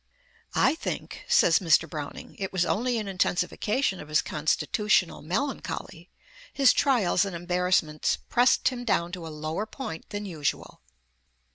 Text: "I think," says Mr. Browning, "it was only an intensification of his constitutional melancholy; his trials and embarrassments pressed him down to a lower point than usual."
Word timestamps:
"I 0.55 0.73
think," 0.73 1.23
says 1.27 1.59
Mr. 1.59 1.87
Browning, 1.87 2.35
"it 2.39 2.51
was 2.51 2.65
only 2.65 2.97
an 2.97 3.07
intensification 3.07 3.99
of 3.99 4.07
his 4.09 4.23
constitutional 4.23 5.21
melancholy; 5.21 6.09
his 6.51 6.73
trials 6.73 7.23
and 7.23 7.35
embarrassments 7.35 8.17
pressed 8.27 8.69
him 8.69 8.83
down 8.83 9.11
to 9.11 9.27
a 9.27 9.29
lower 9.29 9.67
point 9.67 10.09
than 10.09 10.25
usual." 10.25 10.81